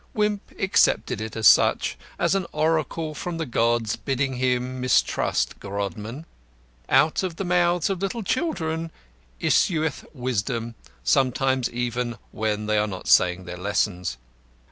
Wimp 0.15 0.41
accepted 0.57 1.21
it 1.21 1.35
as 1.35 1.45
such; 1.45 1.95
as 2.17 2.33
an 2.33 2.47
oracle 2.51 3.13
from 3.13 3.37
the 3.37 3.45
gods 3.45 3.95
bidding 3.95 4.37
him 4.37 4.81
mistrust 4.81 5.59
Grodman. 5.59 6.25
Out 6.89 7.21
of 7.21 7.35
the 7.35 7.45
mouths 7.45 7.87
of 7.87 8.01
little 8.01 8.23
children 8.23 8.89
issueth 9.39 10.03
wisdom; 10.11 10.73
sometimes 11.03 11.69
even 11.69 12.17
when 12.31 12.65
they 12.65 12.79
are 12.79 12.87
not 12.87 13.07
saying 13.07 13.45
their 13.45 13.57
lessons. 13.57 14.17